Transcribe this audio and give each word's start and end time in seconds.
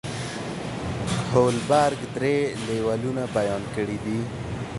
کوهلبرګ 1.31 1.99
درې 2.15 2.37
لیولونه 2.67 3.23
بیان 3.37 3.63
کړي 3.75 3.97
دي. 4.05 4.19